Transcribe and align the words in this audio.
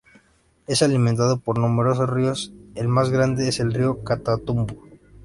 Es 0.65 0.81
alimentado 0.81 1.37
por 1.37 1.59
numerosos 1.59 2.09
ríos, 2.09 2.51
el 2.73 2.87
más 2.87 3.11
grande 3.11 3.47
es 3.47 3.59
el 3.59 3.71
río 3.71 4.03
Catatumbo. 4.03 4.83